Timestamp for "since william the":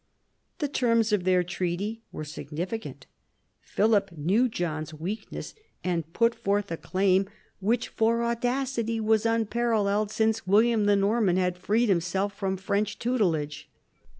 10.09-10.95